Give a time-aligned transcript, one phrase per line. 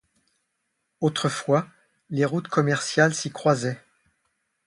[0.99, 1.67] Autrefois,
[2.09, 3.83] les routes commerciales s'y croisaient.